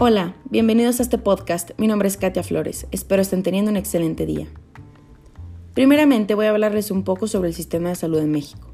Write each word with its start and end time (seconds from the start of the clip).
Hola, 0.00 0.34
bienvenidos 0.50 0.98
a 0.98 1.04
este 1.04 1.18
podcast. 1.18 1.70
Mi 1.78 1.86
nombre 1.86 2.08
es 2.08 2.16
Katia 2.16 2.42
Flores. 2.42 2.88
Espero 2.90 3.22
estén 3.22 3.44
teniendo 3.44 3.70
un 3.70 3.76
excelente 3.76 4.26
día. 4.26 4.48
Primeramente 5.72 6.34
voy 6.34 6.46
a 6.46 6.50
hablarles 6.50 6.90
un 6.90 7.04
poco 7.04 7.28
sobre 7.28 7.50
el 7.50 7.54
sistema 7.54 7.90
de 7.90 7.94
salud 7.94 8.18
en 8.18 8.32
México. 8.32 8.72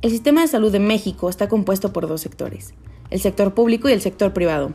El 0.00 0.10
sistema 0.10 0.40
de 0.40 0.48
salud 0.48 0.72
de 0.72 0.78
México 0.78 1.28
está 1.28 1.48
compuesto 1.48 1.92
por 1.92 2.08
dos 2.08 2.22
sectores, 2.22 2.72
el 3.10 3.20
sector 3.20 3.52
público 3.52 3.90
y 3.90 3.92
el 3.92 4.00
sector 4.00 4.32
privado. 4.32 4.72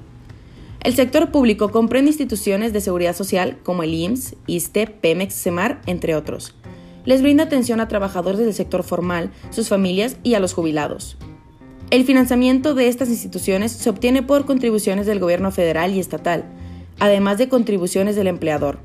El 0.82 0.94
sector 0.94 1.32
público 1.32 1.72
comprende 1.72 2.12
instituciones 2.12 2.72
de 2.72 2.80
seguridad 2.80 3.16
social 3.16 3.58
como 3.64 3.82
el 3.82 3.96
IMSS, 3.96 4.36
ISTE, 4.46 4.86
Pemex, 4.86 5.34
CEMAR, 5.34 5.82
entre 5.88 6.14
otros. 6.14 6.56
Les 7.04 7.24
brinda 7.24 7.46
atención 7.46 7.80
a 7.80 7.88
trabajadores 7.88 8.40
del 8.40 8.54
sector 8.54 8.84
formal, 8.84 9.32
sus 9.50 9.70
familias 9.70 10.18
y 10.22 10.36
a 10.36 10.40
los 10.40 10.54
jubilados. 10.54 11.18
El 11.94 12.06
financiamiento 12.06 12.74
de 12.74 12.88
estas 12.88 13.10
instituciones 13.10 13.72
se 13.72 13.88
obtiene 13.88 14.24
por 14.24 14.46
contribuciones 14.46 15.06
del 15.06 15.20
gobierno 15.20 15.52
federal 15.52 15.94
y 15.94 16.00
estatal, 16.00 16.44
además 16.98 17.38
de 17.38 17.50
contribuciones 17.50 18.16
del 18.16 18.26
empleador. 18.26 18.80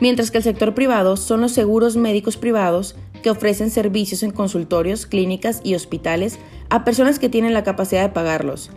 Mientras 0.00 0.30
que 0.30 0.38
el 0.38 0.44
sector 0.44 0.72
privado 0.74 1.16
son 1.16 1.40
los 1.40 1.50
seguros 1.50 1.96
médicos 1.96 2.36
privados 2.36 2.94
que 3.24 3.30
ofrecen 3.30 3.70
servicios 3.70 4.22
en 4.22 4.30
consultorios, 4.30 5.04
clínicas 5.06 5.62
y 5.64 5.74
hospitales 5.74 6.38
a 6.68 6.84
personas 6.84 7.18
que 7.18 7.28
tienen 7.28 7.54
la 7.54 7.64
capacidad 7.64 8.02
de 8.02 8.14
pagarlos. 8.14 8.70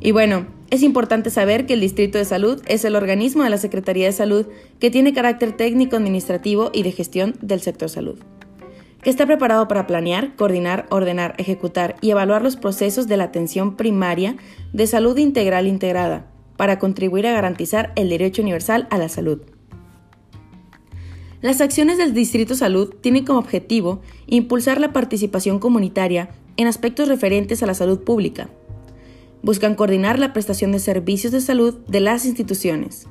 Y 0.00 0.10
bueno, 0.10 0.48
es 0.70 0.82
importante 0.82 1.30
saber 1.30 1.66
que 1.66 1.74
el 1.74 1.80
Distrito 1.80 2.18
de 2.18 2.24
Salud 2.24 2.60
es 2.66 2.84
el 2.84 2.96
organismo 2.96 3.44
de 3.44 3.50
la 3.50 3.58
Secretaría 3.58 4.06
de 4.06 4.12
Salud 4.12 4.46
que 4.80 4.90
tiene 4.90 5.14
carácter 5.14 5.56
técnico, 5.56 5.94
administrativo 5.94 6.72
y 6.74 6.82
de 6.82 6.90
gestión 6.90 7.36
del 7.42 7.60
sector 7.60 7.88
salud 7.88 8.18
que 9.02 9.10
está 9.10 9.26
preparado 9.26 9.66
para 9.68 9.86
planear, 9.86 10.36
coordinar, 10.36 10.86
ordenar, 10.90 11.34
ejecutar 11.38 11.96
y 12.00 12.10
evaluar 12.10 12.42
los 12.42 12.56
procesos 12.56 13.08
de 13.08 13.16
la 13.16 13.24
atención 13.24 13.76
primaria 13.76 14.36
de 14.72 14.86
salud 14.86 15.16
integral 15.16 15.66
integrada, 15.66 16.26
para 16.56 16.78
contribuir 16.78 17.26
a 17.26 17.32
garantizar 17.32 17.92
el 17.96 18.10
derecho 18.10 18.42
universal 18.42 18.86
a 18.90 18.98
la 18.98 19.08
salud. 19.08 19.40
Las 21.40 21.62
acciones 21.62 21.96
del 21.96 22.12
Distrito 22.12 22.54
Salud 22.54 22.94
tienen 23.00 23.24
como 23.24 23.38
objetivo 23.38 24.02
impulsar 24.26 24.78
la 24.78 24.92
participación 24.92 25.58
comunitaria 25.58 26.28
en 26.58 26.66
aspectos 26.66 27.08
referentes 27.08 27.62
a 27.62 27.66
la 27.66 27.72
salud 27.72 28.00
pública. 28.00 28.50
Buscan 29.42 29.74
coordinar 29.74 30.18
la 30.18 30.34
prestación 30.34 30.70
de 30.72 30.80
servicios 30.80 31.32
de 31.32 31.40
salud 31.40 31.78
de 31.88 32.00
las 32.00 32.26
instituciones. 32.26 33.08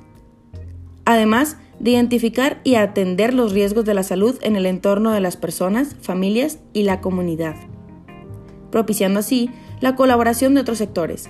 Además, 1.09 1.57
de 1.79 1.89
identificar 1.89 2.61
y 2.63 2.75
atender 2.75 3.33
los 3.33 3.51
riesgos 3.51 3.83
de 3.83 3.95
la 3.95 4.03
salud 4.03 4.37
en 4.43 4.55
el 4.55 4.67
entorno 4.67 5.11
de 5.11 5.19
las 5.19 5.37
personas, 5.37 5.95
familias 6.03 6.59
y 6.71 6.83
la 6.83 7.01
comunidad, 7.01 7.55
propiciando 8.69 9.21
así 9.21 9.49
la 9.81 9.95
colaboración 9.95 10.53
de 10.53 10.61
otros 10.61 10.77
sectores. 10.77 11.27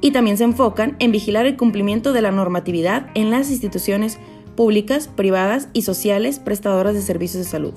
Y 0.00 0.10
también 0.10 0.36
se 0.36 0.42
enfocan 0.42 0.96
en 0.98 1.12
vigilar 1.12 1.46
el 1.46 1.56
cumplimiento 1.56 2.12
de 2.12 2.22
la 2.22 2.32
normatividad 2.32 3.06
en 3.14 3.30
las 3.30 3.52
instituciones 3.52 4.18
públicas, 4.56 5.06
privadas 5.06 5.68
y 5.72 5.82
sociales 5.82 6.40
prestadoras 6.40 6.94
de 6.94 7.02
servicios 7.02 7.44
de 7.44 7.48
salud. 7.48 7.74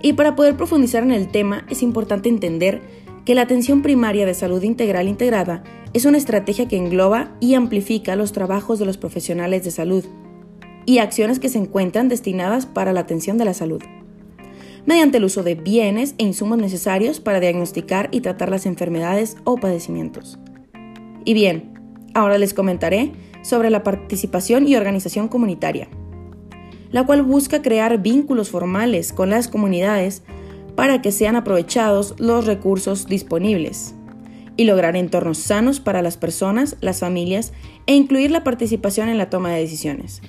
Y 0.00 0.14
para 0.14 0.34
poder 0.34 0.56
profundizar 0.56 1.02
en 1.02 1.12
el 1.12 1.28
tema 1.28 1.66
es 1.68 1.82
importante 1.82 2.30
entender 2.30 2.80
que 3.30 3.36
la 3.36 3.42
atención 3.42 3.80
primaria 3.80 4.26
de 4.26 4.34
salud 4.34 4.60
integral 4.64 5.06
integrada 5.06 5.62
es 5.92 6.04
una 6.04 6.18
estrategia 6.18 6.66
que 6.66 6.76
engloba 6.76 7.36
y 7.38 7.54
amplifica 7.54 8.16
los 8.16 8.32
trabajos 8.32 8.80
de 8.80 8.86
los 8.86 8.96
profesionales 8.96 9.62
de 9.62 9.70
salud 9.70 10.04
y 10.84 10.98
acciones 10.98 11.38
que 11.38 11.48
se 11.48 11.58
encuentran 11.58 12.08
destinadas 12.08 12.66
para 12.66 12.92
la 12.92 12.98
atención 12.98 13.38
de 13.38 13.44
la 13.44 13.54
salud, 13.54 13.80
mediante 14.84 15.18
el 15.18 15.24
uso 15.26 15.44
de 15.44 15.54
bienes 15.54 16.16
e 16.18 16.24
insumos 16.24 16.58
necesarios 16.58 17.20
para 17.20 17.38
diagnosticar 17.38 18.08
y 18.10 18.20
tratar 18.20 18.50
las 18.50 18.66
enfermedades 18.66 19.36
o 19.44 19.58
padecimientos. 19.58 20.40
Y 21.24 21.32
bien, 21.32 21.78
ahora 22.14 22.36
les 22.36 22.52
comentaré 22.52 23.12
sobre 23.42 23.70
la 23.70 23.84
participación 23.84 24.66
y 24.66 24.74
organización 24.74 25.28
comunitaria, 25.28 25.86
la 26.90 27.06
cual 27.06 27.22
busca 27.22 27.62
crear 27.62 28.02
vínculos 28.02 28.50
formales 28.50 29.12
con 29.12 29.30
las 29.30 29.46
comunidades 29.46 30.24
para 30.80 31.02
que 31.02 31.12
sean 31.12 31.36
aprovechados 31.36 32.14
los 32.16 32.46
recursos 32.46 33.06
disponibles 33.06 33.94
y 34.56 34.64
lograr 34.64 34.96
entornos 34.96 35.36
sanos 35.36 35.78
para 35.78 36.00
las 36.00 36.16
personas, 36.16 36.78
las 36.80 37.00
familias 37.00 37.52
e 37.84 37.94
incluir 37.94 38.30
la 38.30 38.44
participación 38.44 39.10
en 39.10 39.18
la 39.18 39.28
toma 39.28 39.50
de 39.50 39.60
decisiones. 39.60 40.22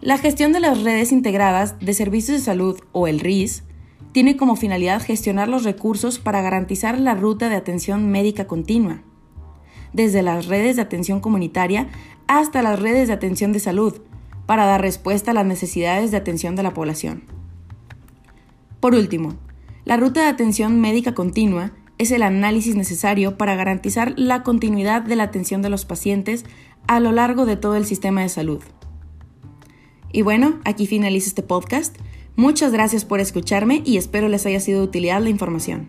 La 0.00 0.16
gestión 0.16 0.54
de 0.54 0.60
las 0.60 0.82
redes 0.82 1.12
integradas 1.12 1.78
de 1.80 1.92
servicios 1.92 2.38
de 2.38 2.42
salud 2.42 2.80
o 2.92 3.08
el 3.08 3.20
RIS 3.20 3.64
tiene 4.12 4.38
como 4.38 4.56
finalidad 4.56 5.02
gestionar 5.02 5.50
los 5.50 5.64
recursos 5.64 6.18
para 6.18 6.40
garantizar 6.40 6.98
la 6.98 7.14
ruta 7.14 7.50
de 7.50 7.56
atención 7.56 8.10
médica 8.10 8.46
continua, 8.46 9.02
desde 9.92 10.22
las 10.22 10.46
redes 10.46 10.76
de 10.76 10.82
atención 10.82 11.20
comunitaria 11.20 11.88
hasta 12.26 12.62
las 12.62 12.80
redes 12.80 13.08
de 13.08 13.12
atención 13.12 13.52
de 13.52 13.60
salud, 13.60 14.00
para 14.46 14.64
dar 14.64 14.80
respuesta 14.80 15.32
a 15.32 15.34
las 15.34 15.44
necesidades 15.44 16.10
de 16.10 16.16
atención 16.16 16.56
de 16.56 16.62
la 16.62 16.72
población. 16.72 17.39
Por 18.80 18.94
último, 18.94 19.36
la 19.84 19.96
ruta 19.96 20.22
de 20.22 20.28
atención 20.28 20.80
médica 20.80 21.14
continua 21.14 21.72
es 21.98 22.10
el 22.10 22.22
análisis 22.22 22.76
necesario 22.76 23.36
para 23.36 23.54
garantizar 23.54 24.14
la 24.16 24.42
continuidad 24.42 25.02
de 25.02 25.16
la 25.16 25.24
atención 25.24 25.60
de 25.60 25.68
los 25.68 25.84
pacientes 25.84 26.46
a 26.86 26.98
lo 26.98 27.12
largo 27.12 27.44
de 27.44 27.56
todo 27.56 27.76
el 27.76 27.84
sistema 27.84 28.22
de 28.22 28.30
salud. 28.30 28.62
Y 30.12 30.22
bueno, 30.22 30.60
aquí 30.64 30.86
finaliza 30.86 31.28
este 31.28 31.42
podcast. 31.42 31.96
Muchas 32.36 32.72
gracias 32.72 33.04
por 33.04 33.20
escucharme 33.20 33.82
y 33.84 33.98
espero 33.98 34.28
les 34.28 34.46
haya 34.46 34.60
sido 34.60 34.80
de 34.80 34.86
utilidad 34.86 35.20
la 35.22 35.28
información. 35.28 35.88